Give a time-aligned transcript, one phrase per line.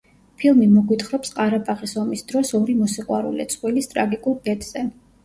[0.43, 4.83] ფილმი მოგვითხრობს ყარაბაღის ომის დროს ორი მოსიყვარულე წყვილის ტრაგიკულ ბედზე.